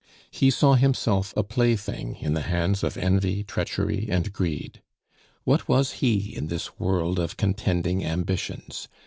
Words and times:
He 0.31 0.49
saw 0.49 0.73
himself 0.73 1.31
a 1.37 1.43
plaything 1.43 2.15
in 2.21 2.33
the 2.33 2.41
hands 2.41 2.83
of 2.83 2.97
envy, 2.97 3.43
treachery, 3.43 4.07
and 4.09 4.33
greed. 4.33 4.81
What 5.43 5.67
was 5.67 5.91
he 6.01 6.35
in 6.35 6.47
this 6.47 6.79
world 6.79 7.19
of 7.19 7.37
contending 7.37 8.03
ambitions? 8.03 8.87